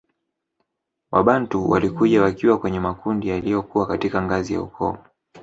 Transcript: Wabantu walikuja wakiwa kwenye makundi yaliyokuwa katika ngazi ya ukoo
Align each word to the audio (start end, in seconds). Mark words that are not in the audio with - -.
Wabantu 1.11 1.69
walikuja 1.69 2.21
wakiwa 2.21 2.57
kwenye 2.59 2.79
makundi 2.79 3.27
yaliyokuwa 3.29 3.87
katika 3.87 4.21
ngazi 4.21 4.53
ya 4.53 4.61
ukoo 4.61 4.97